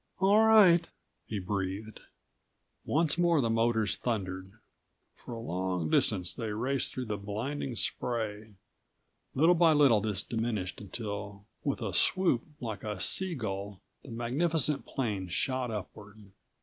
"All 0.19 0.39
right," 0.43 0.89
he 1.27 1.37
breathed. 1.37 1.99
Once 2.85 3.19
more 3.19 3.39
the 3.39 3.51
motors 3.51 3.95
thundered. 3.97 4.53
For 5.13 5.35
a 5.35 5.39
long 5.39 5.91
distance 5.91 6.33
they 6.33 6.51
raced 6.51 6.91
through 6.91 7.05
blinding 7.17 7.75
spray. 7.75 8.55
Little 9.35 9.53
by 9.53 9.73
little 9.73 10.01
this 10.01 10.23
diminished 10.23 10.81
until 10.81 11.45
with 11.63 11.81
a159 11.81 11.93
swoop, 11.95 12.41
like 12.59 12.83
a 12.83 12.99
sea 12.99 13.35
gull, 13.35 13.79
the 14.01 14.09
magnificent 14.09 14.87
plane 14.87 15.27
shot 15.27 15.69
upward. 15.69 16.31